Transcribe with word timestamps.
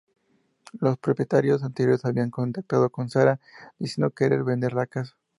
Los 0.79 0.97
propietarios 0.97 1.61
anteriores 1.61 2.05
habían 2.05 2.31
contactado 2.31 2.89
con 2.89 3.07
Sara, 3.11 3.39
diciendo 3.77 4.09
querer 4.09 4.43
vender 4.43 4.73
la 4.73 4.87
casa. 4.87 5.13